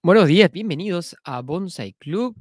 [0.00, 2.36] Buenos días, bienvenidos a Bonsai Club.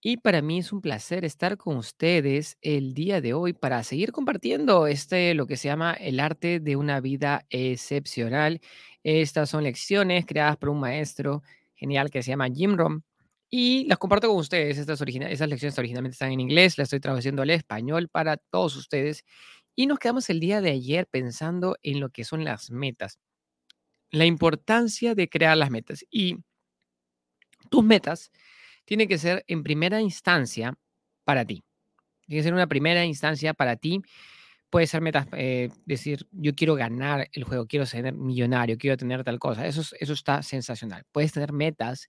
[0.00, 4.12] Y para mí es un placer estar con ustedes el día de hoy para seguir
[4.12, 8.60] compartiendo este, lo que se llama el arte de una vida excepcional.
[9.04, 11.42] Estas son lecciones creadas por un maestro
[11.74, 13.04] genial que se llama Jim Rohn
[13.50, 14.78] y las comparto con ustedes.
[14.78, 19.22] Estas esas lecciones originalmente están en inglés, las estoy traduciendo al español para todos ustedes.
[19.76, 23.18] Y nos quedamos el día de ayer pensando en lo que son las metas,
[24.10, 26.04] la importancia de crear las metas.
[26.10, 26.38] Y
[27.72, 28.30] tus metas
[28.84, 30.74] tienen que ser en primera instancia
[31.24, 31.64] para ti.
[32.26, 34.02] Tiene que ser una primera instancia para ti.
[34.70, 39.24] Puede ser metas, eh, decir, yo quiero ganar el juego, quiero ser millonario, quiero tener
[39.24, 39.66] tal cosa.
[39.66, 41.04] Eso, es- eso está sensacional.
[41.12, 42.08] Puedes tener metas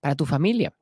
[0.00, 0.74] para tu familia.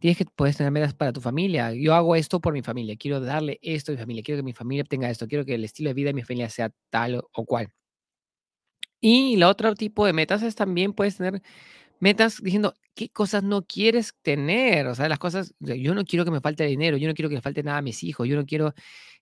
[0.00, 1.72] Tienes que, puedes tener metas para tu familia.
[1.74, 2.96] Yo hago esto por mi familia.
[2.98, 4.22] Quiero darle esto a mi familia.
[4.24, 5.28] Quiero que mi familia obtenga esto.
[5.28, 7.68] Quiero que el estilo de vida de mi familia sea tal o, cual.
[9.00, 11.42] Y la otro tipo de metas es también puedes tener
[12.02, 14.88] Metas diciendo, ¿qué cosas no quieres tener?
[14.88, 17.36] O sea, las cosas, yo no quiero que me falte dinero, yo no quiero que
[17.36, 18.74] le falte nada a mis hijos, yo no quiero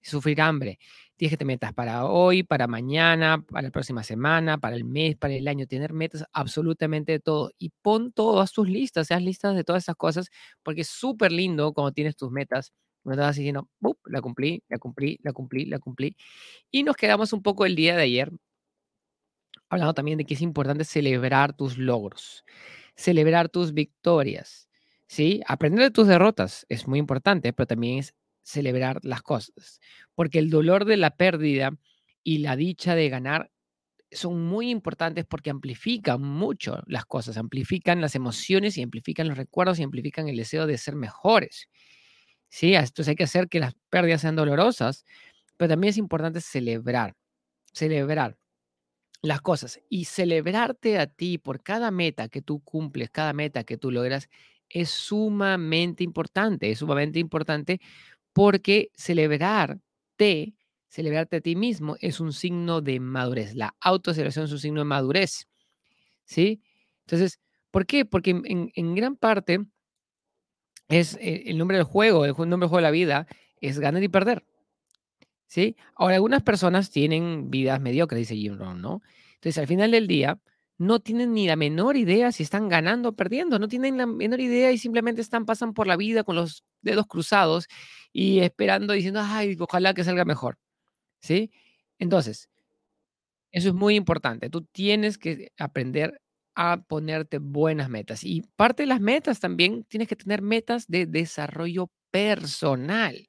[0.02, 0.78] sufrir hambre.
[1.16, 5.16] Tienes que tener metas para hoy, para mañana, para la próxima semana, para el mes,
[5.16, 7.50] para el año, tener metas absolutamente de todo.
[7.58, 10.30] Y pon todas tus listas, haz listas de todas esas cosas,
[10.62, 12.72] porque es súper lindo cuando tienes tus metas.
[13.02, 16.16] Cuando estás diciendo, "Bup, la cumplí, la cumplí, la cumplí, la cumplí.
[16.70, 18.30] Y nos quedamos un poco el día de ayer
[19.70, 22.44] hablando también de que es importante celebrar tus logros,
[22.96, 24.68] celebrar tus victorias,
[25.06, 25.40] ¿sí?
[25.46, 29.80] Aprender de tus derrotas es muy importante, pero también es celebrar las cosas,
[30.14, 31.72] porque el dolor de la pérdida
[32.24, 33.50] y la dicha de ganar
[34.12, 39.78] son muy importantes porque amplifican mucho las cosas, amplifican las emociones y amplifican los recuerdos
[39.78, 41.68] y amplifican el deseo de ser mejores,
[42.48, 42.74] ¿sí?
[42.74, 45.04] Entonces hay que hacer que las pérdidas sean dolorosas,
[45.56, 47.14] pero también es importante celebrar,
[47.74, 48.38] celebrar
[49.22, 53.76] las cosas y celebrarte a ti por cada meta que tú cumples, cada meta que
[53.76, 54.28] tú logras,
[54.68, 57.80] es sumamente importante, es sumamente importante
[58.32, 60.54] porque celebrarte,
[60.88, 63.54] celebrarte a ti mismo es un signo de madurez.
[63.54, 65.48] La autocelebración es un signo de madurez,
[66.24, 66.62] ¿sí?
[67.06, 67.40] Entonces,
[67.70, 68.04] ¿por qué?
[68.04, 69.60] Porque en, en- gran parte
[70.88, 73.26] es eh, el nombre del juego, el nombre del juego de la vida
[73.60, 74.44] es ganar y perder.
[75.50, 75.76] ¿Sí?
[75.96, 79.02] Ahora, algunas personas tienen vidas mediocres, dice Jim Rohn, ¿no?
[79.34, 80.38] Entonces, al final del día,
[80.78, 84.40] no tienen ni la menor idea si están ganando o perdiendo, no tienen la menor
[84.40, 87.66] idea y simplemente están, pasan por la vida con los dedos cruzados
[88.12, 90.58] y esperando, diciendo, ay, ojalá que salga mejor,
[91.22, 91.52] ¿sí?
[91.98, 92.48] Entonces,
[93.52, 94.50] eso es muy importante.
[94.50, 96.20] Tú tienes que aprender
[96.54, 98.24] a ponerte buenas metas.
[98.24, 103.26] Y parte de las metas también tienes que tener metas de desarrollo personal.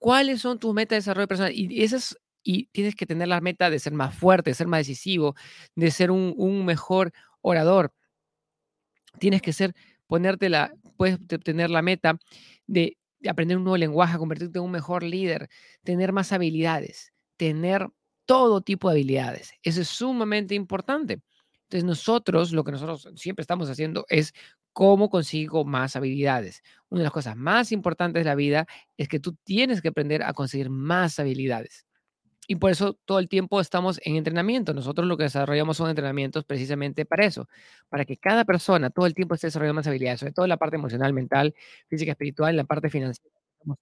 [0.00, 1.52] ¿Cuáles son tus metas de desarrollo personal?
[1.54, 4.80] Y esas y tienes que tener la meta de ser más fuerte, de ser más
[4.80, 5.34] decisivo,
[5.76, 7.12] de ser un, mejor
[7.42, 7.92] orador.
[9.18, 9.74] Tienes que ser,
[10.48, 12.18] la, puedes te- tener la meta
[12.66, 15.50] de, de aprender un nuevo lenguaje, convertirte en un mejor líder,
[15.84, 17.86] tener más habilidades, tener
[18.24, 19.52] todo tipo de habilidades.
[19.62, 21.20] Eso es sumamente importante.
[21.64, 24.32] Entonces nosotros, lo que nosotros siempre estamos haciendo es
[24.72, 26.62] cómo consigo más habilidades.
[26.88, 28.66] Una de las cosas más importantes de la vida
[28.96, 31.86] es que tú tienes que aprender a conseguir más habilidades.
[32.48, 34.74] Y por eso todo el tiempo estamos en entrenamiento.
[34.74, 37.48] Nosotros lo que desarrollamos son entrenamientos precisamente para eso,
[37.88, 40.56] para que cada persona todo el tiempo esté desarrollando más habilidades, sobre todo en la
[40.56, 41.54] parte emocional, mental,
[41.88, 43.30] física, espiritual, en la parte financiera,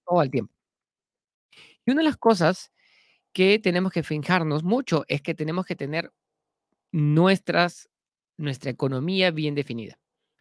[0.05, 0.53] todo el tiempo.
[1.85, 2.71] Y una de las cosas
[3.33, 6.11] que tenemos que fijarnos mucho es que tenemos que tener
[6.91, 7.89] nuestras,
[8.37, 9.98] nuestra economía bien definida.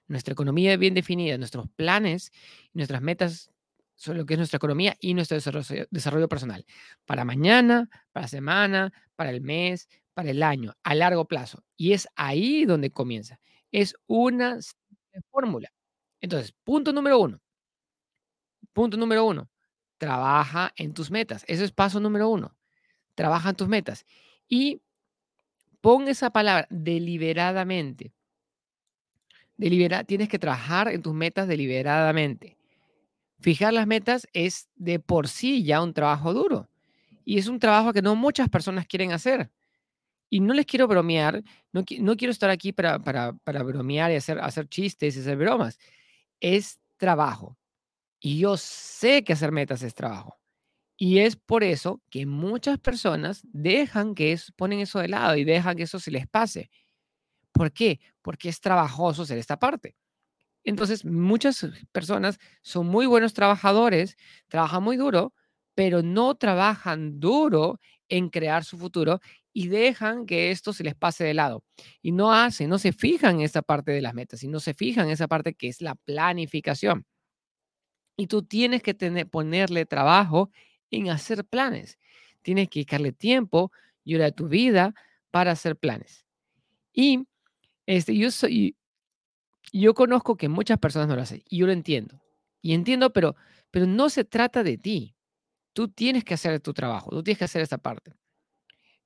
[0.09, 2.33] Nuestra economía bien definida, nuestros planes,
[2.73, 3.51] nuestras metas
[3.95, 5.37] sobre lo que es nuestra economía y nuestro
[5.91, 6.65] desarrollo, personal.
[7.05, 11.65] Para mañana, para semana, para el mes, para el año, a largo plazo.
[11.77, 13.41] Y es ahí donde comienza.
[13.73, 14.59] Es una
[15.31, 15.73] fórmula.
[16.21, 17.41] Entonces, punto número uno.
[18.73, 19.51] Punto número uno.
[19.99, 21.45] Trabaja en tus metas.
[21.49, 22.57] Ese es paso número uno.
[23.17, 24.07] Trabaja en tus metas.
[24.49, 24.81] Y
[25.81, 28.13] pon esa palabra deliberadamente.
[29.59, 32.57] Delibera, tienes que trabajar en tus metas deliberadamente.
[33.41, 36.69] Fijar las metas es de por sí ya un trabajo duro.
[37.25, 39.51] Y es un trabajo que no muchas personas quieren hacer.
[40.31, 44.15] Y no les quiero bromear, no, no quiero estar aquí para, para, para bromear y
[44.15, 45.78] hacer, hacer chistes y hacer bromas.
[46.41, 47.59] Es trabajo.
[48.21, 50.39] Y yo sé que hacer metas es trabajo.
[50.97, 55.45] Y es por eso que muchas personas dejan que eso, ponen eso de lado y
[55.45, 56.71] dejan que eso se les pase.
[57.59, 57.99] ¿Por qué?
[58.22, 59.97] Porque es trabajoso hacer esta parte.
[60.65, 64.16] Entonces, muchas personas son muy buenos trabajadores,
[64.49, 65.34] trabajan muy duro,
[65.75, 69.21] pero no trabajan duro en crear su futuro
[69.53, 71.65] y dejan que esto se les pase de lado.
[72.01, 74.72] Y no hacen, no se fijan en esa parte de las metas y no se
[74.72, 77.07] fijan en esa parte que es la planificación.
[78.16, 80.51] Y tú tienes que tener, ponerle trabajo
[80.91, 81.99] en hacer planes.
[82.43, 83.72] Tienes que dedicarle tiempo
[84.04, 84.95] y hora de tu vida
[85.31, 86.25] para hacer planes.
[86.93, 87.27] Y
[87.89, 88.77] este, yo, soy,
[89.73, 92.21] yo conozco que muchas personas no lo hacen y yo lo entiendo.
[92.63, 93.37] Y entiendo, pero,
[93.71, 95.15] pero no se trata de ti.
[95.75, 98.13] Tú tienes que hacer tu trabajo, tú tienes que hacer esa parte.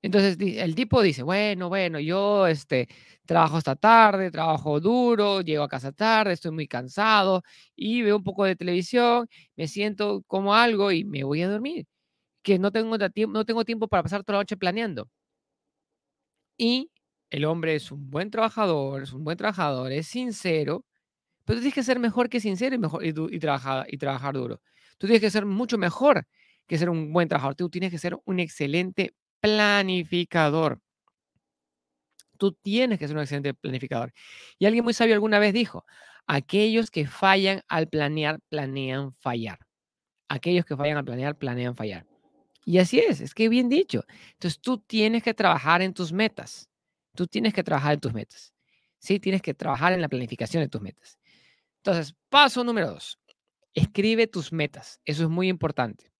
[0.03, 2.89] Entonces el tipo dice, bueno, bueno, yo este,
[3.25, 7.43] trabajo hasta tarde, trabajo duro, llego a casa tarde, estoy muy cansado
[7.77, 11.87] y veo un poco de televisión, me siento como algo y me voy a dormir,
[12.43, 15.09] que no tengo, no tengo tiempo para pasar toda la noche planeando.
[16.59, 16.91] Y
[17.33, 20.85] el hombre es un buen trabajador, es un buen trabajador, es sincero,
[21.47, 24.61] pero tienes que ser mejor que sincero y, y, trabajar, y trabajar duro.
[24.99, 26.27] Tú tienes que ser mucho mejor
[26.67, 27.55] que ser un buen trabajador.
[27.55, 30.79] Tú tienes que ser un excelente planificador.
[32.37, 34.13] Tú tienes que ser un excelente planificador.
[34.59, 35.87] Y alguien muy sabio alguna vez dijo,
[36.27, 39.59] aquellos que fallan al planear, planean fallar.
[40.29, 42.05] Aquellos que fallan al planear, planean fallar.
[42.67, 44.05] Y así es, es que bien dicho.
[44.35, 46.69] Entonces tú tienes que trabajar en tus metas.
[47.15, 48.55] Tú tienes que trabajar en tus metas.
[48.99, 51.19] Sí, tienes que trabajar en la planificación de tus metas.
[51.79, 53.19] Entonces, paso número dos.
[53.75, 55.01] Escribe tus metas.
[55.05, 56.13] Eso es muy importante.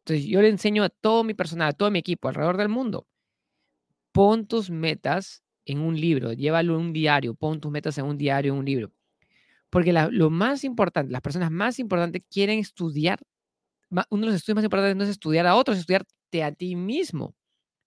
[0.00, 3.06] Entonces, yo le enseño a todo mi personal, a todo mi equipo alrededor del mundo,
[4.12, 8.18] pon tus metas en un libro, llévalo en un diario, pon tus metas en un
[8.18, 8.92] diario, en un libro.
[9.70, 13.20] Porque lo más importante, las personas más importantes quieren estudiar,
[14.10, 16.76] uno de los estudios más importantes no es estudiar a otros, es estudiarte a ti
[16.76, 17.34] mismo.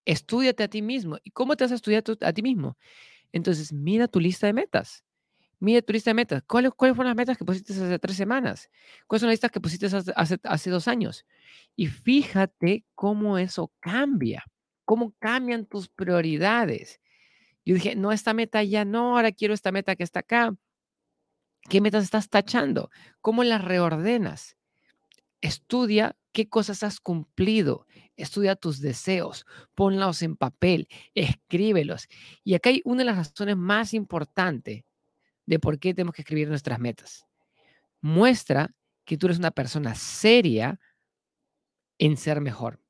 [0.07, 1.17] Estudiate a ti mismo.
[1.21, 2.77] ¿Y cómo te vas a estudiar a ti mismo?
[3.33, 5.03] Entonces, mira tu lista de metas.
[5.59, 6.43] Mira tu lista de metas.
[6.47, 8.69] ¿Cuáles, ¿Cuáles fueron las metas que pusiste hace tres semanas?
[9.05, 11.25] ¿Cuáles son las listas que pusiste hace dos años?
[11.75, 14.45] Y fíjate cómo eso cambia,
[14.85, 17.01] cómo cambian tus prioridades.
[17.65, 20.55] Yo dije, no, esta meta ya no, ahora quiero esta meta que está acá.
[21.69, 22.91] ¿Qué metas estás tachando?
[23.19, 24.55] ¿Cómo las reordenas?
[25.41, 27.85] Estudia qué cosas has cumplido.
[28.17, 32.07] Estudia tus deseos, ponlos en papel, escríbelos.
[32.43, 34.83] Y acá hay una de las razones más importantes
[35.45, 37.25] de por qué tenemos que escribir nuestras metas.
[38.01, 38.75] Muestra
[39.05, 40.79] que tú eres una persona seria
[41.99, 42.81] en ser mejor.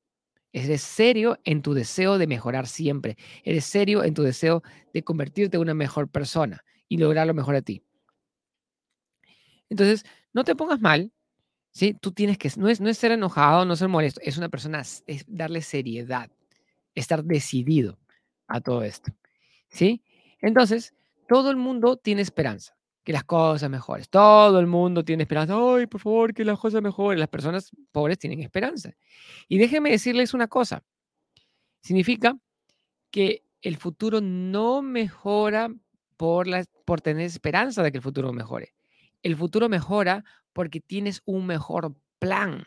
[0.53, 3.18] Eres serio en tu deseo de mejorar siempre.
[3.44, 4.63] Eres serio en tu deseo
[4.94, 7.83] de convertirte en una mejor persona y lograr lo mejor a ti.
[9.69, 11.12] Entonces, no te pongas mal,
[11.77, 11.94] ¿sí?
[11.94, 15.25] Tú tienes que, no es, no ser enojado, no ser molesto, es una persona, es
[15.27, 16.31] darle seriedad,
[16.95, 18.00] estar decidido
[18.47, 19.12] a todo esto,
[19.69, 20.01] ¿sí?
[20.41, 20.95] Entonces,
[21.27, 24.06] todo el mundo tiene esperanza que las cosas mejoren.
[24.09, 25.56] Todo el mundo tiene esperanza.
[25.56, 27.19] Ay, por favor, que las cosas mejoren.
[27.19, 28.91] Las personas pobres tienen esperanza.
[29.47, 30.83] Y déjenme decirles una cosa.
[31.81, 32.38] Significa
[33.09, 35.69] que el futuro no mejora
[36.18, 38.74] por, la, por tener esperanza de que el futuro mejore.
[39.23, 40.23] El futuro mejora
[40.53, 42.65] porque tienes un mejor plan.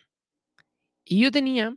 [1.05, 1.77] Y yo tenía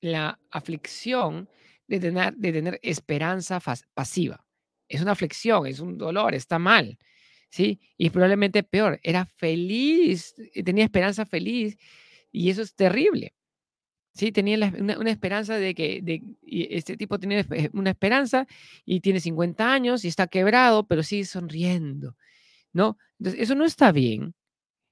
[0.00, 1.48] la aflicción
[1.86, 3.60] de tener, de tener esperanza
[3.94, 4.44] pasiva.
[4.88, 6.98] Es una aflicción, es un dolor, está mal.
[7.50, 7.80] ¿sí?
[7.96, 11.78] Y probablemente peor, era feliz, eh, tenía esperanza feliz
[12.32, 13.34] y eso es terrible.
[14.14, 17.44] Sí, tenía una, esperanza de que de, este tipo tiene
[17.74, 18.46] una esperanza
[18.86, 22.16] y tiene 50 años y está quebrado, pero sigue sonriendo,
[22.72, 22.96] ¿no?
[23.18, 24.34] Entonces, eso no está bien.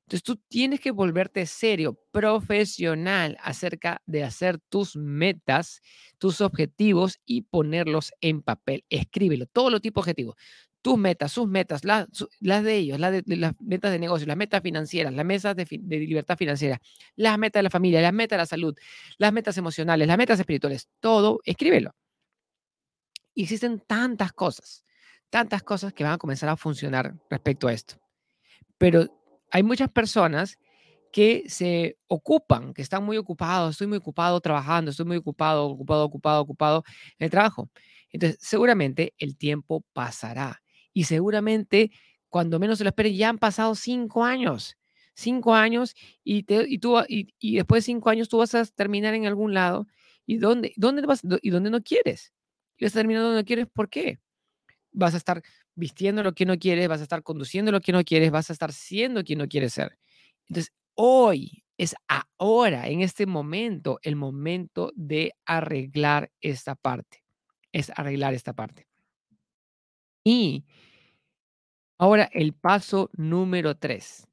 [0.06, 5.80] Entonces, tú tienes que volverte serio, profesional acerca de hacer tus metas,
[6.18, 8.84] tus objetivos y ponerlos en papel.
[8.90, 10.36] Escríbelo, todo lo tipo de objetivos
[10.84, 12.08] tus metas, sus metas, las,
[12.62, 16.36] de ellos, las, de, las metas de negocio, las metas financieras, las metas de, libertad
[16.36, 16.78] financiera,
[17.16, 18.76] las metas de la familia, las metas de la salud,
[19.16, 21.92] las metas emocionales, las metas espirituales, todo, escríbelo.
[23.34, 24.84] existen tantas cosas,
[25.30, 28.03] tantas cosas que van a comenzar a funcionar respecto a esto.
[28.84, 29.06] Pero
[29.50, 30.58] hay muchas personas
[31.10, 36.04] que se ocupan, que están muy ocupados, estoy muy ocupado trabajando, estoy muy ocupado, ocupado,
[36.04, 36.84] ocupado, ocupado
[37.18, 37.70] en el trabajo.
[38.10, 40.62] Entonces, seguramente el tiempo pasará
[40.92, 41.92] y seguramente
[42.28, 44.76] cuando menos se lo espere ya han pasado cinco años.
[45.14, 49.14] Cinco años y, te, y, tú, y, después de cinco años tú vas a terminar
[49.14, 49.86] en algún lado
[50.26, 52.34] y dónde, dónde vas y dónde no quieres.
[52.76, 54.18] Y vas a terminar donde no quieres, ¿por qué?
[54.92, 55.42] Vas a estar
[55.74, 58.52] vistiendo lo que no quieres, vas a estar conduciendo lo que no quieres, vas a
[58.52, 59.98] estar siendo quien no quieres ser.
[60.48, 61.94] Entonces, hoy es
[62.38, 67.24] ahora, en este momento, el momento de arreglar esta parte.
[67.72, 68.86] Es arreglar esta parte.
[70.22, 70.64] Y
[71.98, 74.28] ahora el paso número tres.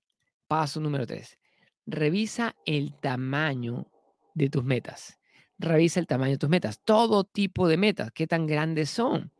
[0.47, 1.39] Paso número tres.
[1.87, 3.87] Revisa el tamaño
[4.35, 5.17] de tus metas.
[5.57, 6.79] revisa el tamaño de tus metas.
[6.83, 9.31] Todo tipo de metas, qué tan grandes son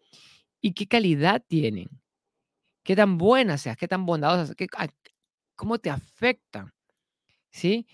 [0.61, 1.89] y qué calidad tienen,
[2.83, 4.67] qué tan buenas seas, qué tan bondadosas, qué,
[5.55, 6.71] cómo te afectan,
[7.49, 7.87] ¿sí?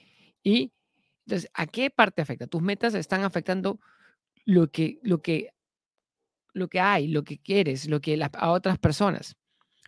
[0.44, 0.74] Y
[1.26, 2.48] entonces, ¿a qué parte afecta?
[2.48, 3.80] Tus metas están afectando
[4.46, 5.54] lo que, lo que,
[6.54, 9.36] lo que hay, lo que quieres, lo que a otras personas.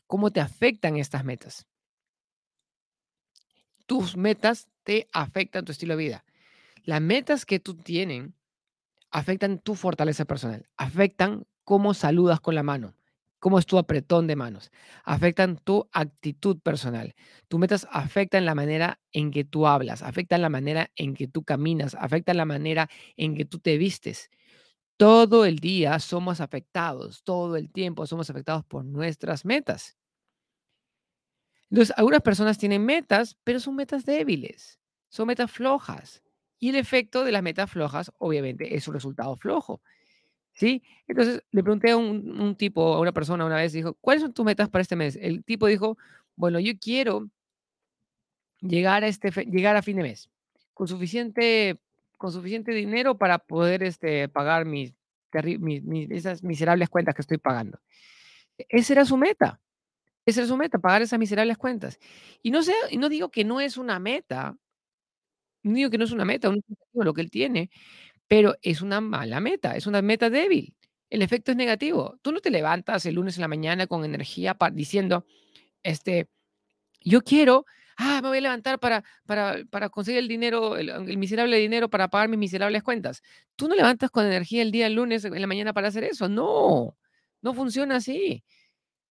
[0.06, 1.66] ¿Cómo te afectan estas metas?
[3.86, 6.26] Tus metas te afectan tu estilo de vida.
[6.84, 8.30] Las metas que tú tienes
[9.12, 12.96] afectan tu fortaleza personal, afectan cómo saludas con la mano,
[13.38, 14.72] cómo es tu apretón de manos,
[15.04, 17.14] afectan tu actitud personal.
[17.48, 21.44] Tus metas afectan la manera en que tú hablas, afectan la manera en que tú
[21.44, 24.32] caminas, afectan la manera en que tú te vistes.
[24.98, 29.96] Todo el día somos afectados, todo el tiempo somos afectados por nuestras metas.
[31.70, 36.24] Entonces, algunas personas tienen metas, pero son metas débiles, son metas flojas.
[36.58, 39.84] Y el efecto de las metas flojas, obviamente, es un resultado flojo.
[40.60, 40.84] ¿Sí?
[41.08, 44.34] Entonces le pregunté a un, un tipo, a una persona una vez, dijo, ¿cuáles son
[44.34, 45.18] tus metas para este mes?
[45.22, 45.98] El tipo dijo,
[46.36, 47.30] bueno, yo quiero
[48.62, 50.30] llegar a, este, llegar a fin de mes
[50.74, 51.80] con suficiente,
[52.18, 54.94] con suficiente dinero para poder este, pagar mis,
[55.60, 57.80] mis, mis- esas miserables cuentas que estoy pagando.
[58.58, 59.62] E- Esa era su meta,
[60.26, 62.00] esa era su meta, pagar esas miserables cuentas.
[62.44, 64.58] Y no sé, no digo que no es una meta,
[65.64, 67.70] no digo que no es una meta, un objetivo lo que él tiene,
[68.30, 70.76] Pero es una mala meta, es una meta débil.
[71.10, 72.18] El efecto es negativo.
[72.22, 75.26] Tú no te levantas el lunes en la mañana con energía diciendo,
[75.84, 76.30] este,
[77.02, 77.66] yo quiero,
[77.98, 81.90] ah, me voy a levantar para, para, para conseguir el dinero, el, el miserable dinero
[81.90, 83.24] para pagar mis miserables cuentas.
[83.56, 86.30] Tú no levantas con energía el día lunes en la mañana para hacer eso.
[86.30, 86.96] No,
[87.42, 88.44] no funciona así.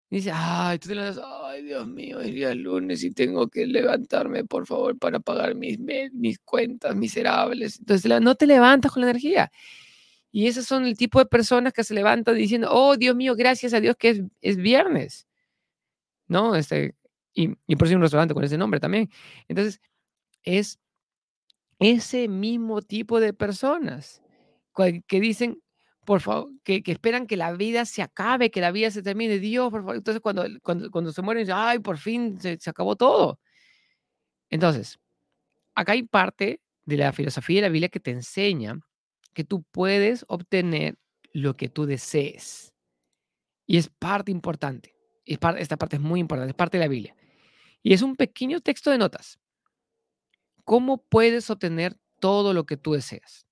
[0.08, 4.44] Dice, ay, tú te levantas, ay, Dios mío, el día lunes y tengo que levantarme,
[4.44, 5.78] por favor, para pagar mis,
[6.12, 7.80] mis cuentas miserables.
[7.80, 9.50] Entonces, no te levantas con la energía.
[10.30, 13.74] Y esos son el tipo de personas que se levantan diciendo, oh, Dios mío, gracias
[13.74, 15.26] a Dios que es, es viernes,
[16.28, 16.54] ¿no?
[16.54, 16.94] Este,
[17.34, 19.10] y, y por hay un restaurante con ese nombre también.
[19.48, 19.80] Entonces,
[20.44, 20.78] es
[21.78, 24.22] ese mismo tipo de personas
[25.06, 25.62] que dicen,
[26.06, 29.38] por favor, que, que esperan que la vida se acabe, que la vida se termine.
[29.38, 29.96] Dios, por favor.
[29.96, 33.38] Entonces, cuando, cuando, cuando se mueren, dicen, ay, por fin se, se acabó todo.
[34.48, 34.98] Entonces,
[35.74, 38.80] acá hay parte de la filosofía de la Biblia que te enseña
[39.34, 40.96] que tú puedes obtener
[41.32, 42.72] lo que tú desees.
[43.66, 44.94] Y es parte importante.
[45.24, 47.16] Es par- esta parte es muy importante, es parte de la Biblia.
[47.82, 49.38] Y es un pequeño texto de notas.
[50.64, 53.46] ¿Cómo puedes obtener todo lo que tú deseas?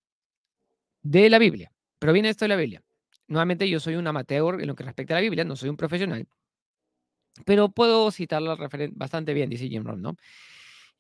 [1.03, 1.74] De la Biblia.
[2.05, 2.83] Pero viene esto de la Biblia.
[3.29, 5.79] Nuevamente, yo soy un amateur en lo que respecta a la Biblia, no soy un
[5.79, 6.29] profesional,
[7.47, 8.59] pero puedo citarla
[8.93, 10.15] bastante bien, dice Jim Rohn, ¿no?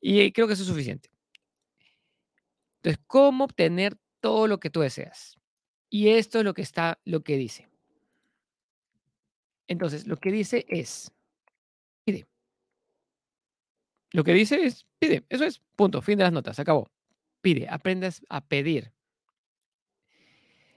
[0.00, 1.10] Y creo que eso es suficiente.
[2.76, 5.38] Entonces, ¿cómo obtener todo lo que tú deseas?
[5.90, 7.68] Y esto es lo que está, lo que dice.
[9.68, 11.12] Entonces, lo que dice es,
[12.06, 12.26] pide.
[14.10, 15.22] Lo que dice es, pide.
[15.28, 16.90] Eso es, punto, fin de las notas, acabó.
[17.42, 18.94] Pide, aprendes a pedir.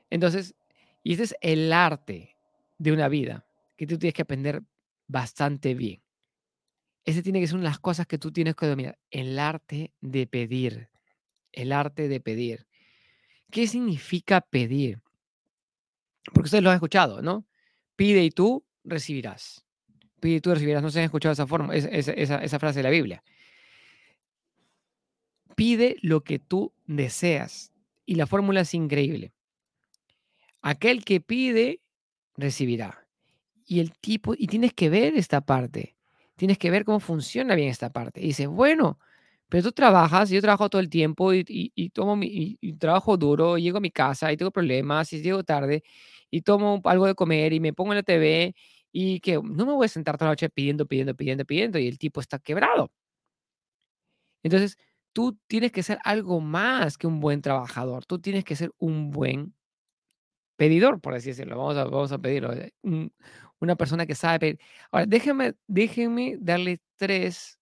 [0.10, 0.56] Entonces,
[1.04, 2.36] y ese es el arte
[2.78, 3.46] de una vida
[3.76, 4.64] que tú tienes que aprender
[5.08, 6.02] bastante bien.
[7.06, 9.94] Ese tiene que ser una de las cosas que tú tienes que dominar, el arte
[10.02, 10.90] de pedir,
[11.54, 12.68] el arte de pedir.
[13.50, 15.02] ¿Qué significa pedir?
[16.34, 17.46] Porque ustedes lo han escuchado, ¿no?
[17.96, 19.66] Pide y tú recibirás.
[20.20, 20.84] Pide y tú recibirás.
[20.84, 23.24] No se han escuchado esa forma, esa frase de la Biblia.
[25.56, 27.72] Pide lo que tú deseas.
[28.06, 29.32] Y la fórmula es increíble.
[30.72, 31.82] Aquel que pide,
[32.36, 33.08] recibirá.
[33.66, 35.96] Y el tipo, y tienes que ver esta parte.
[36.38, 38.22] Tienes que ver cómo funciona bien esta parte.
[38.22, 39.00] Y dices, bueno,
[39.50, 41.46] pero tú trabajas, yo trabajo todo el tiempo y,
[41.76, 45.22] y- tomo mi, y, y trabajo duro, llego a mi casa y tengo problemas, y
[45.22, 45.84] llego tarde,
[46.32, 48.56] y tomo algo de comer y me pongo en la TV
[48.92, 51.88] y que no me voy a sentar toda la noche pidiendo, pidiendo, pidiendo, pidiendo, y
[51.88, 52.92] el tipo está quebrado.
[54.44, 54.78] Entonces,
[55.14, 58.06] tú tienes que ser algo más que un buen trabajador.
[58.06, 59.54] Tú tienes que ser un buen
[60.58, 61.58] pedidor, por así decirlo.
[61.58, 62.54] Vamos a, vamos a pedirlo.
[62.54, 63.14] eh, un-
[63.60, 64.60] una persona que sabe pedir.
[64.92, 67.58] Ahora, déjenme, darle tres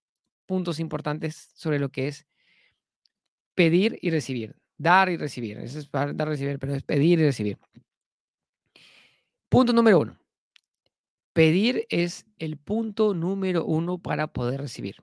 [0.45, 2.25] puntos importantes sobre lo que es
[3.53, 4.55] pedir y recibir.
[4.77, 5.57] Dar y recibir.
[5.59, 7.57] Eso es dar y recibir, pero es pedir y recibir.
[9.47, 10.19] Punto número uno.
[11.31, 14.97] Pedir es el punto número uno para poder recibir.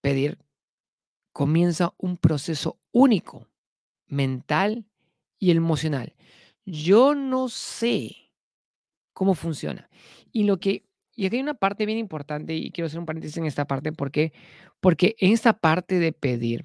[0.00, 0.38] Pedir
[1.32, 3.46] comienza un proceso único,
[4.06, 4.89] mental
[5.40, 6.14] y emocional.
[6.64, 8.30] Yo no sé
[9.12, 9.90] cómo funciona.
[10.30, 10.84] Y lo que
[11.20, 13.92] y aquí hay una parte bien importante y quiero hacer un paréntesis en esta parte,
[13.92, 14.32] ¿por qué?
[14.80, 16.64] Porque en esta parte de pedir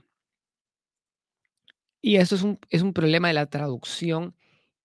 [2.02, 4.36] Y eso es un, es un problema de la traducción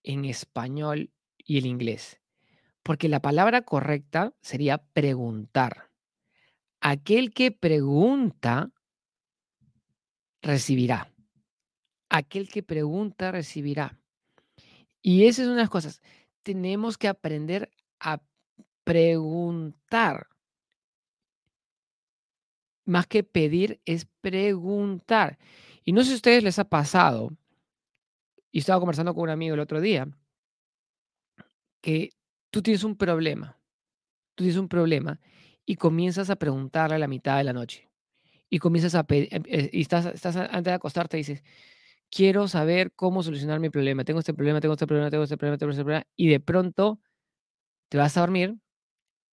[0.03, 2.21] en español y el inglés.
[2.83, 5.91] Porque la palabra correcta sería preguntar.
[6.81, 8.73] Aquel que pregunta
[10.43, 11.10] recibirá.
[12.11, 13.99] Aquel que pregunta recibirá.
[15.01, 16.03] Y esa es una de las cosas.
[16.43, 18.21] Tenemos que aprender a
[18.85, 20.27] preguntar.
[22.85, 25.39] Más que pedir es preguntar.
[25.85, 27.31] Y no sé si a ustedes les ha pasado,
[28.53, 30.09] y estaba conversando con un amigo el otro día,
[31.81, 32.11] que
[32.51, 33.57] tú tienes un problema,
[34.35, 35.21] tú tienes un problema
[35.65, 37.89] y comienzas a preguntarle a la mitad de la noche.
[38.51, 41.45] Y comienzas a pedir, em, eh, y estás, estás antes de acostarte, dices,
[42.11, 44.05] quiero saber cómo solucionar mi problema.
[44.05, 46.07] Tengo este problema, tengo este problema, tengo este problema, tengo este problema.
[46.17, 47.01] Y de pronto
[47.89, 48.57] te vas a dormir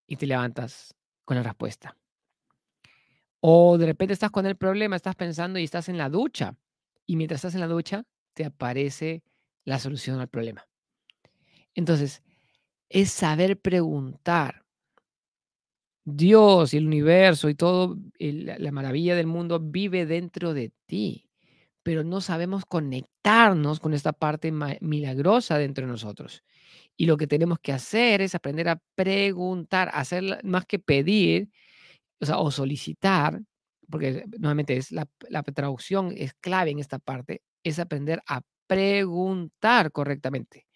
[0.06, 0.94] y te levantas
[1.24, 1.96] con la respuesta.
[3.40, 6.56] O de repente estás con el problema, estás pensando y estás en la ducha.
[7.06, 8.04] Y mientras estás en la ducha,
[8.34, 9.22] te aparece
[9.64, 10.66] la solución al problema.
[11.74, 12.22] Entonces,
[12.88, 14.64] es saber preguntar.
[16.04, 21.27] Dios y el universo y todo, la maravilla del mundo vive dentro de ti,
[21.88, 24.52] pero no sabemos conectarnos con esta parte
[24.82, 26.44] milagrosa dentro de nosotros.
[26.98, 31.48] Y lo que tenemos que hacer es aprender a preguntar, hacer más que pedir,
[32.20, 33.40] o solicitar,
[33.88, 39.90] porque nuevamente es la, la traducción es clave en esta parte, es aprender a preguntar
[39.90, 40.66] correctamente,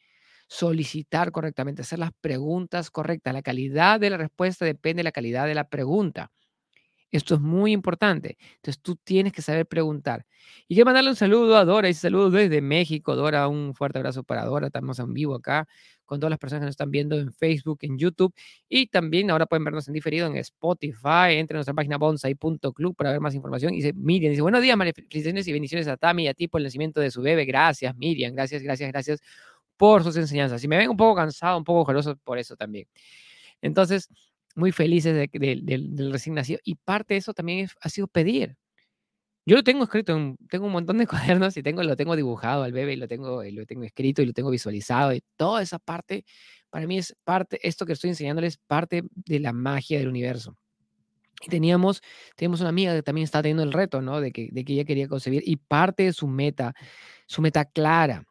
[0.48, 3.34] solicitar correctamente, hacer las preguntas correctas.
[3.34, 6.32] La calidad de la respuesta depende de la calidad de la pregunta.
[7.12, 8.38] Esto es muy importante.
[8.56, 10.24] Entonces tú tienes que saber preguntar.
[10.66, 13.14] Y quiero mandarle un saludo a Dora, y saludo desde México.
[13.14, 14.68] Dora, un fuerte abrazo para Dora.
[14.68, 15.68] Estamos en vivo acá
[16.06, 18.34] con todas las personas que nos están viendo en Facebook, en YouTube.
[18.68, 21.34] Y también ahora pueden vernos en diferido en Spotify.
[21.36, 23.74] Entre a nuestra página bonsai.club para ver más información.
[23.74, 26.60] Y dice Miriam, dice, buenos días, felicitaciones y bendiciones a Tami y a ti por
[26.60, 27.44] el nacimiento de su bebé.
[27.44, 28.34] Gracias, Miriam.
[28.34, 29.20] Gracias, gracias, gracias
[29.76, 30.64] por sus enseñanzas.
[30.64, 32.86] Y me ven un poco cansado, un poco jaloso por eso también.
[33.60, 34.08] Entonces,
[34.54, 36.60] muy felices de, del recién nacido.
[36.64, 38.56] Y parte de eso también ha sido pedir.
[39.44, 41.06] Yo lo tengo escrito, tengo un montón de
[41.42, 44.26] cuadernos y tengo, lo tengo dibujado al bebé y lo tengo, lo tengo escrito y
[44.26, 45.12] lo tengo visualizado.
[45.12, 46.24] Y toda esa parte,
[46.70, 50.56] para mí es parte, esto que estoy enseñándoles, parte de la magia del universo.
[51.44, 52.02] Y teníamos,
[52.36, 54.20] teníamos una amiga que también está teniendo el reto, ¿no?
[54.20, 56.74] De que, de que ella quería concebir y parte de su meta,
[57.26, 58.24] su meta clara,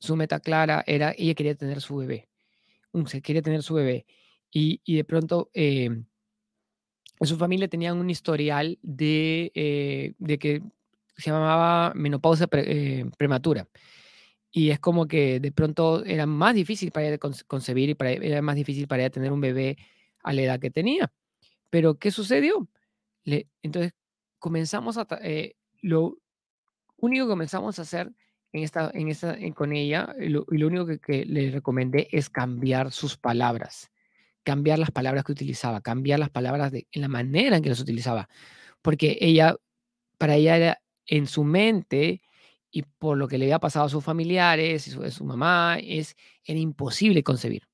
[0.00, 2.28] su meta clara era, ella quería tener su bebé,
[3.06, 4.06] se quería tener su bebé.
[4.52, 6.04] Y, de pronto em,
[7.20, 10.62] en su familia tenían un historial de, eh, de que
[11.16, 13.68] se llamaba menopausia eh, prematura.
[14.50, 18.42] Y es como que de pronto era más difícil para ella concebir y para, era
[18.42, 19.76] más difícil para ella tener un bebé
[20.22, 21.12] a la edad que tenía.
[21.68, 22.68] Pero ¿qué sucedió?
[23.24, 23.92] Le, entonces
[24.38, 25.06] comenzamos a...
[25.22, 26.18] Eh, lo
[26.96, 28.12] único que comenzamos a hacer
[28.52, 32.28] en esta, en esta, con ella, y lo, lo único que, que, le recomendé es
[32.28, 33.90] cambiar sus palabras
[34.44, 37.80] cambiar las palabras que utilizaba, cambiar las palabras de, en la manera en que las
[37.80, 38.28] utilizaba,
[38.82, 39.56] porque ella,
[40.18, 42.22] para ella era en su mente
[42.70, 45.78] y por lo que le había pasado a sus familiares y su, a su mamá,
[45.82, 47.64] es, era imposible concebir.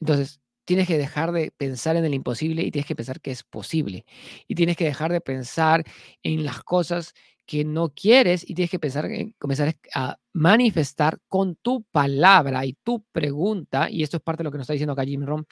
[0.00, 3.42] Entonces, tienes que dejar de pensar en el imposible y tienes que pensar que es
[3.42, 4.04] posible.
[4.48, 5.84] Y tienes que dejar de pensar
[6.22, 7.14] en las cosas
[7.46, 12.74] que no quieres y tienes que pensar en comenzar a manifestar con tu palabra y
[12.74, 15.44] tu pregunta, y esto es parte de lo que nos está diciendo acá Jim Rom,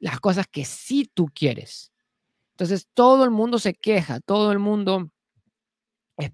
[0.00, 1.92] las cosas que sí tú quieres.
[2.52, 5.10] Entonces, todo el mundo se queja, todo el mundo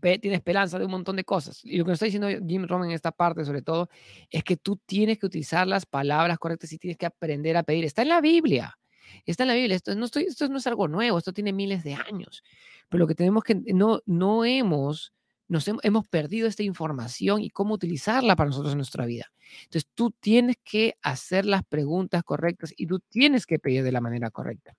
[0.01, 1.63] tiene esperanza de un montón de cosas.
[1.65, 3.91] Y lo que nos está diciendo Jim Rom en esta parte, sobre todo,
[4.31, 7.85] es que tú tienes que utilizar las palabras correctas y tienes que aprender a pedir.
[7.85, 8.79] Está en la Biblia.
[9.27, 9.77] Está en la Biblia.
[9.77, 12.43] Esto no, es algo nuevo, esto tiene miles de años.
[12.89, 15.13] Pero lo que tenemos que, no, no hemos,
[15.49, 19.33] nos hemos, perdido esta información y cómo utilizarla para nosotros en nuestra vida.
[19.65, 24.01] Entonces tú tienes que hacer las preguntas correctas y tú tienes que pedir de la
[24.01, 24.75] manera correcta.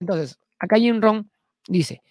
[0.00, 1.30] Entonces, acá Jim Ron
[1.68, 2.02] dice,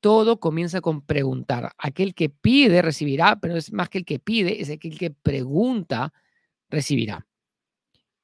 [0.00, 1.72] todo comienza con preguntar.
[1.78, 6.12] Aquel que pide recibirá, pero es más que el que pide, es aquel que pregunta
[6.70, 7.27] recibirá.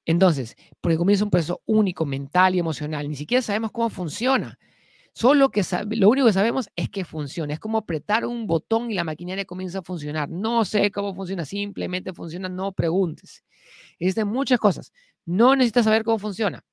[0.07, 3.09] Entonces, porque comienza un proceso único, mental y emocional.
[3.09, 4.59] Ni siquiera sabemos cómo funciona.
[5.13, 7.55] Solo que lo único que sabemos es que funciona.
[7.55, 10.29] Es como apretar un botón y la maquinaria comienza a funcionar.
[10.29, 13.45] No sé cómo funciona, simplemente funciona, no preguntes.
[13.99, 14.93] Existen muchas cosas.
[15.25, 16.65] No necesitas saber cómo funciona.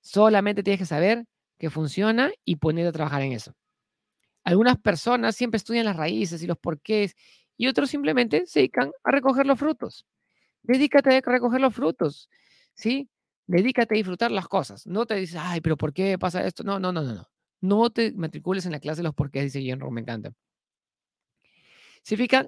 [0.00, 1.26] Solamente tienes que saber
[1.58, 3.52] que funciona y ponerte a trabajar en eso.
[4.42, 7.14] Algunas personas siempre estudian las raíces y los porqués
[7.56, 10.06] y otros simplemente se dedican a recoger los frutos.
[10.62, 12.28] Dedícate a recoger los frutos,
[12.76, 13.10] ¿sí?
[13.46, 14.86] Dedícate a disfrutar las cosas.
[14.86, 16.62] No te dices, ay, pero ¿por qué pasa esto?
[16.64, 17.28] No, no, no, no, no.
[17.60, 20.32] No te matricules en la clase de los porqués, dice Jenro, me encanta.
[22.02, 22.46] Significa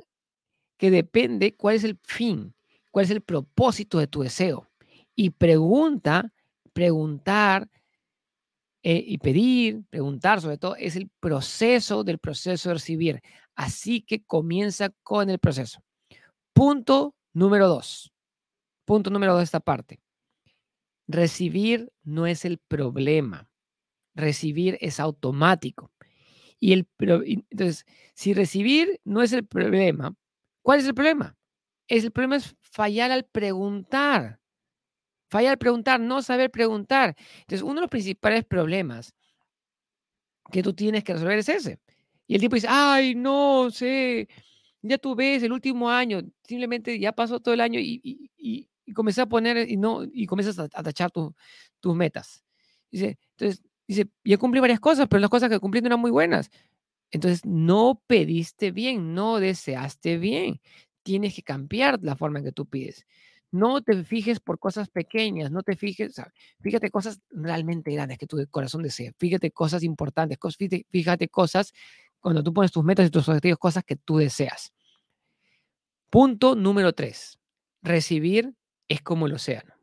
[0.76, 2.54] que depende cuál es el fin,
[2.90, 4.68] cuál es el propósito de tu deseo.
[5.14, 6.32] Y pregunta,
[6.72, 7.68] preguntar
[8.82, 13.20] eh, y pedir, preguntar sobre todo, es el proceso del proceso de recibir.
[13.56, 15.82] Así que comienza con el proceso.
[16.52, 18.12] Punto número dos.
[18.84, 20.00] Punto número dos de esta parte.
[21.08, 23.50] Recibir no es el problema.
[24.14, 25.90] Recibir es automático.
[26.60, 30.14] Y el, entonces, si recibir no es el problema,
[30.62, 31.36] ¿cuál es el problema?
[31.88, 34.40] Es, el problema es fallar al preguntar.
[35.30, 37.16] Fallar al preguntar, no saber preguntar.
[37.40, 39.14] Entonces, uno de los principales problemas
[40.50, 41.78] que tú tienes que resolver es ese.
[42.26, 44.28] Y el tipo dice, ay, no sé,
[44.82, 48.68] ya tú ves el último año, simplemente ya pasó todo el año y, y, y,
[48.92, 52.44] comencé a poner y no y comienzas a, tachar tus metas.
[52.90, 56.10] Dice, entonces, dice, ya cumplí varias cosas, pero las cosas que cumplí no eran muy
[56.10, 56.50] buenas.
[57.10, 60.60] Entonces, no pediste bien, no deseaste bien.
[61.02, 63.06] Tienes que cambiar la forma en que tú pides.
[63.50, 66.20] No te fijes por cosas pequeñas, no te fijes,
[66.60, 69.12] fíjate cosas realmente grandes que tu corazón desea.
[69.18, 70.38] Fíjate cosas importantes,
[70.90, 71.72] fíjate cosas
[72.20, 74.72] cuando tú pones tus metas y tus objetivos, cosas que tú deseas.
[76.10, 77.38] Punto número tres.
[77.82, 78.54] Recibir
[78.88, 79.74] es como el océano.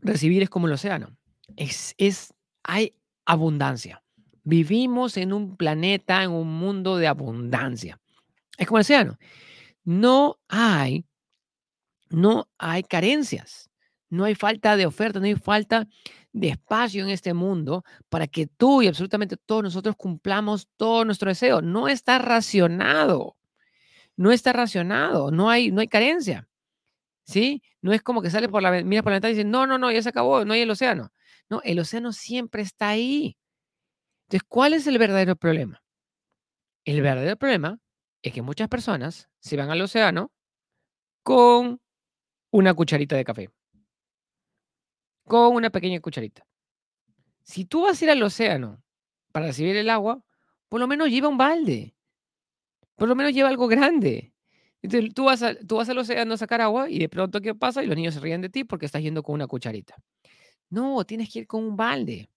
[0.00, 1.16] Recibir es como el océano.
[1.56, 4.02] Es, es, hay abundancia.
[4.44, 8.00] Vivimos en un planeta, en un mundo de abundancia.
[8.58, 9.18] Es como el océano
[9.84, 11.06] no hay,
[12.10, 13.70] no hay carencias,
[14.08, 15.88] no hay falta de oferta, no hay falta
[16.32, 21.28] de espacio en este mundo para que tú y absolutamente todos nosotros cumplamos todo nuestro
[21.28, 21.62] deseo.
[21.62, 23.36] No está racionado,
[24.22, 26.48] no está racionado, no hay, no hay carencia.
[27.24, 27.60] ¿Sí?
[27.80, 29.78] No es como que sales por la, miras por la ventana y dices, no, no,
[29.78, 31.12] no, ya se acabó, no hay el océano.
[31.50, 33.36] No, el océano siempre está ahí.
[34.26, 35.82] Entonces, ¿cuál es el verdadero problema?
[36.84, 37.80] El verdadero problema
[38.22, 40.30] es que muchas personas se van al océano
[41.24, 41.80] con
[42.52, 43.50] una cucharita de café.
[45.24, 46.46] Con una pequeña cucharita.
[47.42, 48.84] Si tú vas a ir al océano
[49.32, 50.22] para recibir el agua,
[50.68, 51.96] por lo menos lleva un balde.
[53.02, 54.32] Por lo menos lleva algo grande.
[54.80, 57.82] Entonces tú vas, tú vas al océano a sacar agua y de pronto, ¿qué pasa?
[57.82, 59.96] Y los niños se ríen de ti porque estás yendo con una cucharita.
[60.70, 62.30] No, tienes que ir con un balde.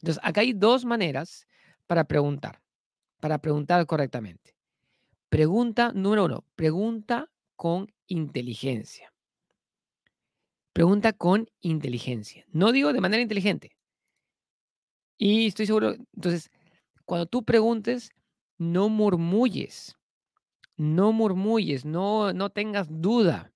[0.00, 1.48] Entonces, acá hay dos maneras
[1.88, 2.62] para preguntar,
[3.18, 4.54] para preguntar correctamente.
[5.30, 9.12] Pregunta número uno, pregunta con inteligencia.
[10.72, 12.46] Pregunta con inteligencia.
[12.52, 13.76] No digo de manera inteligente.
[15.18, 16.52] Y estoy seguro, entonces,
[17.04, 18.12] cuando tú preguntes,
[18.58, 19.96] no murmulles.
[20.76, 23.52] No murmulles, no, no tengas duda.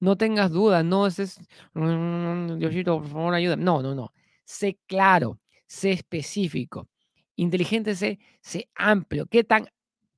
[0.00, 1.40] No tengas duda, no es,
[1.74, 3.56] mm, Diosito, por favor, ayuda.
[3.56, 4.12] No, no, no.
[4.44, 6.88] Sé claro, sé específico.
[7.36, 9.26] Inteligente, sé, sé amplio.
[9.26, 9.66] ¿Qué tan?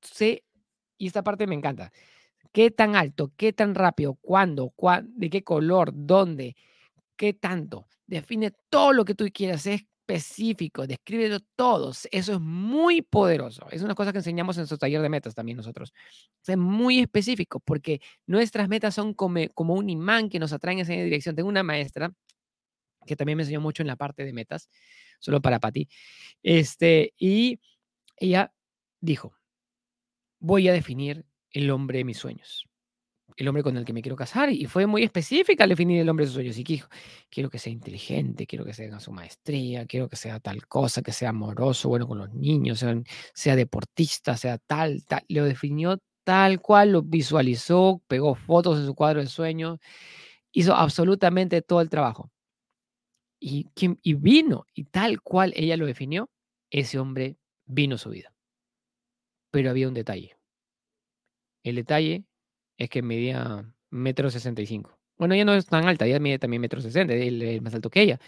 [0.01, 0.43] Sé
[0.97, 1.91] y esta parte me encanta.
[2.51, 3.31] ¿Qué tan alto?
[3.37, 4.15] ¿Qué tan rápido?
[4.21, 4.73] ¿Cuándo?
[5.03, 5.91] ¿De qué color?
[5.93, 6.55] ¿Dónde?
[7.15, 7.87] ¿Qué tanto?
[8.07, 11.91] Define todo lo que tú quieras, es específico, descríbelo todo.
[12.11, 13.67] Eso es muy poderoso.
[13.71, 15.93] Es una cosa que enseñamos en su taller de metas también nosotros.
[16.45, 20.83] Es muy específico porque nuestras metas son como, como un imán que nos atraen en
[20.83, 21.35] esa dirección.
[21.35, 22.13] Tengo una maestra
[23.05, 24.69] que también me enseñó mucho en la parte de metas,
[25.19, 25.87] solo para Pati.
[26.43, 27.59] Este, y
[28.17, 28.53] ella
[28.99, 29.33] dijo,
[30.39, 32.67] voy a definir el hombre de mis sueños,
[33.37, 34.49] el hombre con el que me quiero casar.
[34.49, 36.57] Y fue muy específica al definir el hombre de sus sueños.
[36.57, 36.89] Y dijo,
[37.29, 41.11] quiero que sea inteligente, quiero que tenga su maestría, quiero que sea tal cosa, que
[41.11, 42.95] sea amoroso, bueno con los niños, sea,
[43.33, 45.23] sea deportista, sea tal, tal.
[45.29, 49.79] Lo definió tal cual, lo visualizó, pegó fotos en su cuadro de sueños,
[50.51, 52.31] hizo absolutamente todo el trabajo.
[53.39, 53.67] Y,
[54.03, 56.29] y vino, y tal cual ella lo definió,
[56.69, 58.31] ese hombre vino a su vida
[59.51, 60.37] pero había un detalle.
[61.63, 62.23] El detalle
[62.81, 64.97] es que medía metro sesenta y cinco.
[65.17, 67.91] Bueno, ella no es tan alta, ella mide también metro sesenta, él es más alto
[67.91, 68.19] que ella.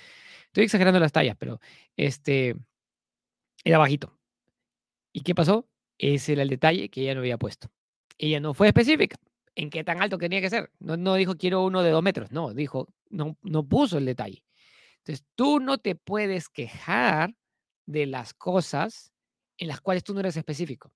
[0.46, 1.60] Estoy exagerando las tallas, pero
[1.98, 2.56] este
[3.64, 4.16] era bajito.
[5.12, 5.68] ¿Y qué pasó?
[5.98, 7.72] Ese era el detalle que ella no había puesto.
[8.20, 9.18] Ella no fue específica
[9.56, 10.70] en qué tan alto tenía que ser.
[10.80, 12.32] No, no dijo quiero uno de dos metros.
[12.32, 14.44] No, dijo, no, no puso el detalle.
[14.98, 17.34] Entonces, tú no te puedes quejar
[17.88, 19.12] de las cosas
[19.58, 20.94] en las cuales tú no eres específico.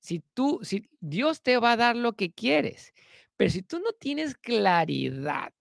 [0.00, 2.92] Si tú, si Dios te va a dar lo que quieres,
[3.36, 5.52] pero si tú no tienes claridad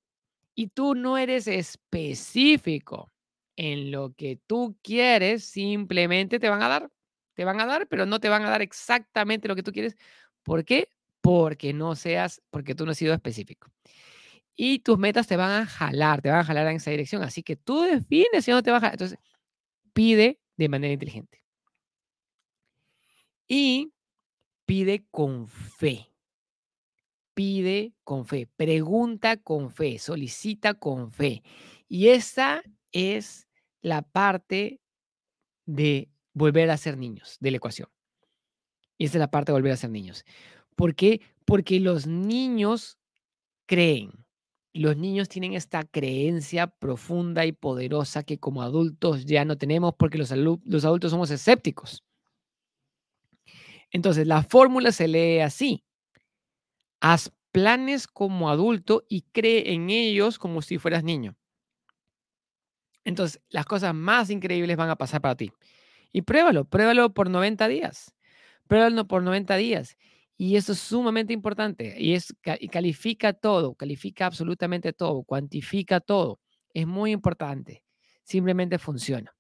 [0.56, 3.12] y tú no eres específico
[3.56, 6.90] en lo que tú quieres, simplemente te van a dar,
[7.36, 9.98] te van a dar, pero no te van a dar exactamente lo que tú quieres.
[10.44, 10.90] ¿Por qué?
[11.22, 13.70] Porque no seas, porque tú no has sido específico.
[14.56, 17.24] Y tus metas te van a jalar, te van a jalar en esa dirección.
[17.24, 18.96] Así que tú defines si no te va a jalar.
[18.96, 19.20] Entonces,
[19.94, 21.44] pide de manera inteligente.
[23.48, 23.92] Y
[24.70, 26.14] pide con fe.
[27.34, 31.42] Pide con fe, pregunta con fe, solicita con fe.
[31.88, 33.48] Y esa es
[33.82, 34.80] la parte
[35.66, 37.90] de volver a ser niños de la ecuación.
[39.00, 40.24] Y esa es la parte de volver a ser niños.
[40.76, 41.20] ¿Por qué?
[41.46, 43.00] Porque los niños
[43.66, 44.24] creen.
[44.72, 50.20] Los niños tienen esta creencia profunda y poderosa que como adultos ya no tenemos porque
[50.20, 52.04] los, los adultos somos escépticos.
[53.92, 55.84] Entonces, la fórmula se lee así.
[57.02, 61.36] Haz planes como adulto y cree en ellos como si fueras niño.
[63.04, 65.52] Entonces, las cosas más increíbles van a pasar para ti.
[66.12, 68.14] Y pruébalo, pruébalo por 90 días.
[68.68, 69.98] Pruébalo por 90 días.
[70.38, 71.96] Y eso es sumamente importante.
[72.00, 76.40] Y, es, y califica todo, califica absolutamente todo, cuantifica todo.
[76.74, 77.84] Es muy importante.
[78.24, 79.34] Simplemente funciona.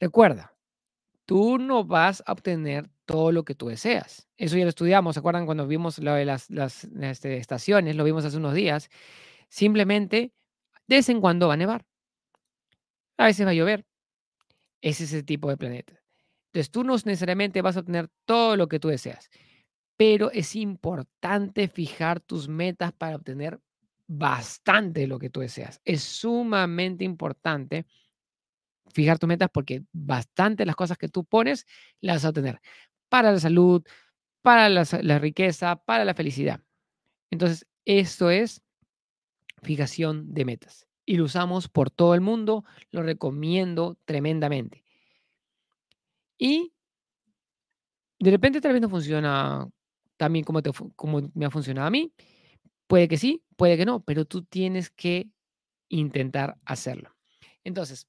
[0.00, 0.51] Recuerda,
[1.26, 4.28] tú no vas a obtener todo lo que tú deseas.
[4.36, 7.96] Eso ya lo estudiamos, ¿se acuerdan cuando vimos lo de las, este, estaciones?
[7.96, 8.88] Lo vimos hace unos días.
[9.48, 10.32] Simplemente,
[10.86, 11.84] de vez en cuando va a nevar.
[13.18, 13.84] A veces va a llover.
[14.80, 16.02] Es ese tipo de planeta.
[16.46, 19.30] Entonces, tú no necesariamente vas a obtener todo lo que tú deseas,
[19.96, 23.58] pero es importante fijar tus metas para obtener
[24.06, 25.80] bastante de lo que tú deseas.
[25.84, 27.86] Es sumamente importante
[28.92, 31.66] fijar tus metas porque bastante las cosas que tú pones
[32.00, 32.60] las vas a obtener
[33.08, 33.82] para la salud,
[34.42, 36.60] para la, riqueza, para la felicidad.
[37.30, 38.62] Entonces, esto es
[39.62, 44.84] fijación de metas y lo usamos por todo el mundo, lo recomiendo tremendamente.
[46.38, 46.72] Y
[48.18, 49.68] de repente tal vez no funciona
[50.16, 50.60] también como,
[50.96, 52.12] como me ha funcionado a mí.
[52.86, 55.30] Puede que sí, puede que no, pero tú tienes que
[55.88, 57.14] intentar hacerlo.
[57.64, 58.08] Entonces,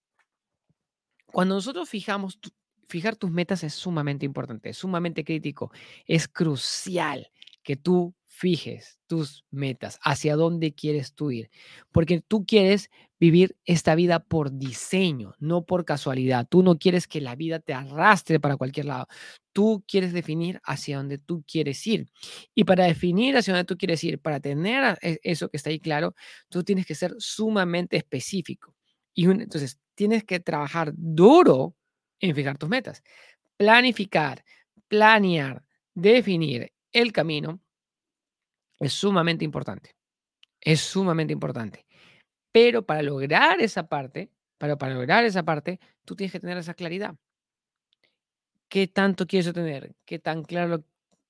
[1.33, 2.39] cuando nosotros fijamos,
[2.87, 5.71] fijar tus metas es sumamente importante, es sumamente crítico,
[6.05, 7.31] es crucial
[7.63, 11.49] que tú fijes tus metas, hacia dónde quieres tú ir,
[11.91, 16.45] porque tú quieres vivir esta vida por diseño, no por casualidad.
[16.49, 19.07] Tú no quieres que la vida te arrastre para cualquier lado.
[19.53, 22.07] Tú quieres definir hacia dónde tú quieres ir.
[22.53, 25.79] Y para definir hacia dónde tú quieres ir, para tener e, eso que está ahí
[25.79, 26.15] claro,
[26.49, 28.75] tú tienes que ser sumamente específico.
[29.13, 31.75] Y entonces tienes que trabajar duro
[32.19, 33.03] en fijar tus metas.
[33.57, 34.43] Planificar,
[34.87, 37.59] planear, definir el camino
[38.79, 39.95] es sumamente importante.
[40.59, 41.85] Es sumamente importante.
[42.51, 46.73] Pero para lograr esa parte, para, para lograr esa parte, tú tienes que tener esa
[46.73, 47.15] claridad.
[48.69, 49.93] ¿Qué tanto quieres tener?
[50.05, 50.83] ¿Qué tan claro,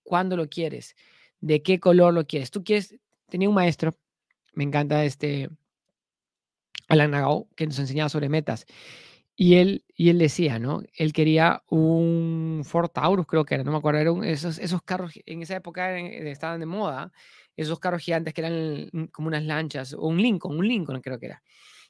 [0.03, 0.95] cuándo lo quieres?
[1.39, 2.51] ¿De qué color lo quieres?
[2.51, 2.95] Tú quieres,
[3.27, 3.93] tenía un maestro,
[4.53, 5.49] me encanta este,
[6.87, 8.65] Alan Nagao, que nos enseñaba sobre metas.
[9.35, 10.83] Y él, y él decía, ¿no?
[10.95, 15.13] Él quería un Ford Taurus, creo que era, no me acuerdo, eran esos, esos carros
[15.25, 17.11] en esa época estaban de moda,
[17.55, 21.19] esos carros gigantes que eran mm, como unas lanchas, o un Lincoln, un Lincoln creo
[21.19, 21.43] que era.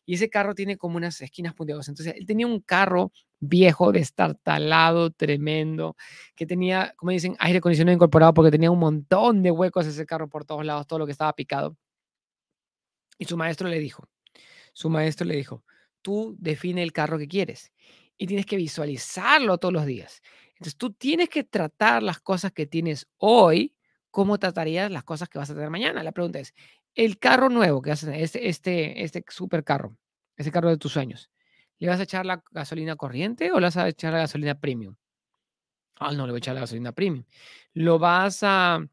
[0.05, 1.87] Y ese carro tiene como unas esquinas puntiagudas.
[1.89, 5.95] Entonces, él tenía un carro viejo, destartalado, tremendo,
[6.35, 10.29] que tenía, como dicen, aire acondicionado incorporado porque tenía un montón de huecos ese carro
[10.29, 11.77] por todos lados, todo lo que estaba picado.
[13.17, 14.07] Y su maestro le dijo,
[14.73, 15.63] su maestro le dijo,
[16.01, 17.71] tú define el carro que quieres
[18.17, 20.21] y tienes que visualizarlo todos los días.
[20.53, 23.75] Entonces, tú tienes que tratar las cosas que tienes hoy
[24.13, 26.03] ¿cómo tratarías las cosas que vas a tener mañana?
[26.03, 26.53] La pregunta es,
[26.93, 29.97] el carro nuevo que vas a tener, este, este, este super carro,
[30.37, 31.31] ese carro de tus sueños,
[31.79, 34.95] ¿le vas a echar la gasolina corriente o le vas a echar la gasolina premium?
[35.95, 37.25] Ah, no, le voy a echar la gasolina premium.
[37.73, 38.87] ¿Lo vas a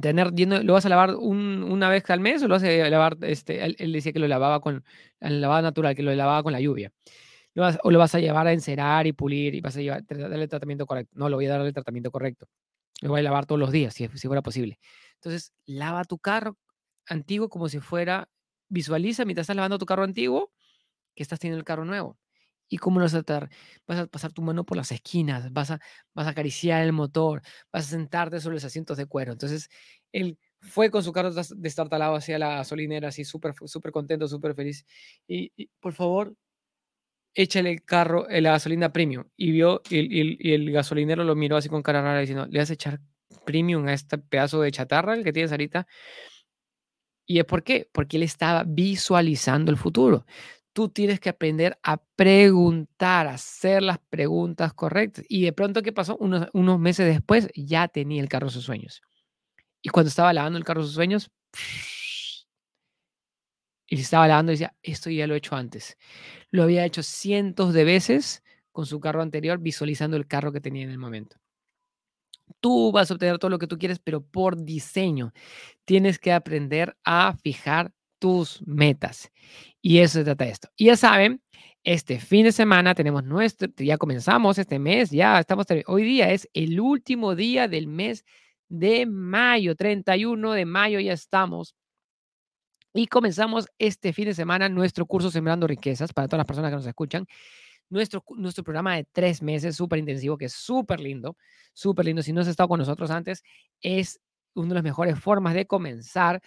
[0.00, 0.32] tener,
[0.64, 3.92] lo vas a lavar una vez al mes o lo vas a lavar, este, él,
[3.92, 4.84] decía que lo lavaba con,
[5.20, 6.92] el lavado natural, que lo lavaba con la lluvia.
[7.82, 10.48] o lo vas a llevar a encerar y pulir y vas a llevar, darle el
[10.48, 11.12] tratamiento correcto.
[11.16, 12.46] No, lo voy a darle el tratamiento correcto.
[13.02, 14.78] Lo voy a lavar todos los días, si, si fuera posible.
[15.14, 16.56] Entonces, lava tu carro
[17.06, 18.28] antiguo como si fuera,
[18.68, 20.52] visualiza mientras estás lavando tu carro antiguo,
[21.14, 22.18] que estás teniendo el carro nuevo.
[22.68, 23.50] ¿Y cómo lo vas a tratar?
[23.86, 25.80] Vas a pasar tu mano por las esquinas, vas a,
[26.14, 29.32] vas a acariciar el motor, vas a sentarte sobre los asientos de cuero.
[29.32, 29.68] Entonces,
[30.12, 34.84] él fue con su carro destartalado hacia la gasolinera, así súper súper contento, súper feliz.
[35.28, 36.34] Y, y, por favor,
[37.36, 39.24] échale el carro, eh, la gasolina premium.
[39.36, 42.74] Y vio, y, el gasolinero lo miró así con cara rara diciendo, ¿le vas a
[42.74, 43.00] echar
[43.44, 45.86] premium a este pedazo de chatarra el que tienes ahorita?
[47.26, 47.88] ¿Y es por qué?
[47.92, 50.26] Porque él estaba visualizando el futuro.
[50.76, 55.24] Tú tienes que aprender a preguntar, a hacer las preguntas correctas.
[55.26, 56.18] Y de pronto, ¿qué pasó?
[56.18, 59.00] Unos, unos meses después ya tenía el carro de sus sueños.
[59.80, 61.30] Y cuando estaba lavando el carro de sus sueños,
[63.86, 65.96] y estaba lavando decía, esto ya lo he hecho antes.
[66.50, 70.84] Lo había hecho cientos de veces con su carro anterior, visualizando el carro que tenía
[70.84, 71.38] en el momento.
[72.60, 75.32] Tú vas a obtener todo lo que tú quieres, pero por diseño.
[75.86, 77.94] Tienes que aprender a fijar
[78.26, 79.30] tus metas.
[79.80, 80.68] Y eso se trata de esto.
[80.74, 81.40] Y ya saben,
[81.84, 86.48] este fin de semana tenemos nuestro, ya comenzamos este mes, ya estamos, hoy día es
[86.52, 88.24] el último día del mes
[88.68, 91.76] de mayo, 31 de mayo ya estamos.
[92.92, 96.76] Y comenzamos este fin de semana nuestro curso Sembrando Riquezas para todas las personas que
[96.78, 97.28] nos escuchan.
[97.88, 101.36] Nuestro, nuestro programa de tres meses, súper intensivo, que es súper lindo,
[101.72, 102.24] súper lindo.
[102.24, 103.44] Si no has estado con nosotros antes,
[103.80, 104.18] es
[104.54, 106.42] una de las mejores formas de comenzar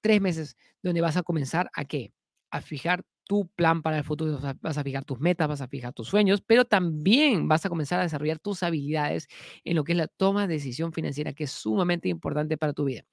[0.00, 2.12] tres meses, donde vas a comenzar a qué?
[2.50, 5.92] A fijar tu plan para el futuro, vas a fijar tus metas, vas a fijar
[5.92, 9.28] tus sueños, pero también vas a comenzar a desarrollar tus habilidades
[9.64, 12.84] en lo que es la toma de decisión financiera, que es sumamente importante para tu
[12.84, 13.04] vida.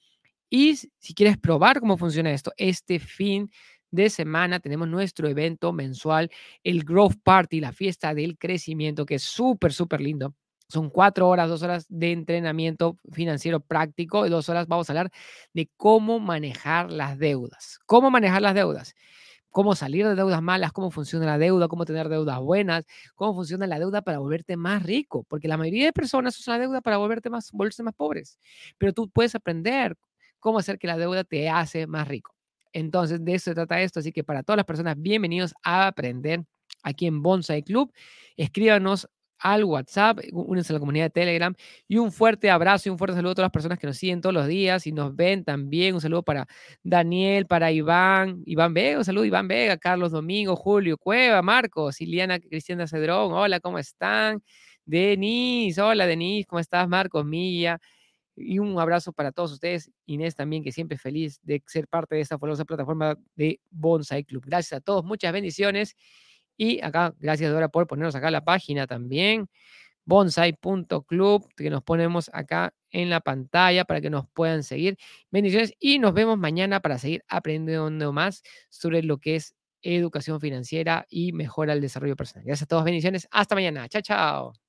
[0.49, 3.51] Y si quieres probar cómo funciona esto, este fin
[3.91, 6.29] de semana tenemos nuestro evento mensual,
[6.63, 10.33] el Growth Party, la fiesta del crecimiento, que es súper, súper lindo.
[10.67, 15.11] Son cuatro horas, dos horas de entrenamiento financiero práctico y dos horas vamos a hablar
[15.53, 17.79] de cómo manejar las deudas.
[17.85, 18.95] ¿Cómo manejar las deudas?
[19.55, 23.65] cómo salir de deudas malas, cómo funciona la deuda, cómo tener deudas buenas, cómo funciona
[23.65, 26.97] la deuda para volverte más rico, porque la mayoría de personas usan la deuda para
[26.97, 28.37] volverte más, volverse más pobres,
[28.77, 29.95] pero tú puedes aprender
[30.41, 32.35] cómo hacer que la deuda te hace más rico.
[32.73, 36.43] Entonces, de eso se trata esto, así que para todas las personas, bienvenidos a aprender
[36.83, 37.93] aquí en Bonsai Club.
[38.35, 39.07] Escríbanos
[39.45, 41.53] al WhatsApp, únense a la comunidad de Telegram
[41.87, 44.19] y un fuerte abrazo y un fuerte saludo a todas las personas que nos siguen
[44.19, 45.93] todos los días y nos ven también.
[45.93, 46.47] Un saludo para
[46.81, 52.39] Daniel, para Iván, Iván Vega, un saludo Iván Vega, Carlos Domingo, Julio Cueva, Marcos, Iliana
[52.39, 54.41] Cristiana Cedrón, hola, ¿cómo están?
[54.83, 56.87] Denise, hola Denise, ¿cómo estás?
[56.87, 57.79] Marcos Milla.
[58.35, 59.91] Y un abrazo para todos ustedes.
[60.07, 64.43] Inés también, que siempre feliz de ser parte de esta famosa plataforma de Bonsai Club.
[64.47, 65.95] Gracias a todos, muchas bendiciones.
[66.57, 69.47] Y acá, gracias Dora por ponernos acá la página también,
[70.05, 74.97] bonsai.club, que nos ponemos acá en la pantalla para que nos puedan seguir.
[75.31, 81.05] Bendiciones y nos vemos mañana para seguir aprendiendo más sobre lo que es educación financiera
[81.09, 82.45] y mejora el desarrollo personal.
[82.45, 83.27] Gracias a todos, bendiciones.
[83.31, 83.87] Hasta mañana.
[83.89, 84.64] Chao, chao.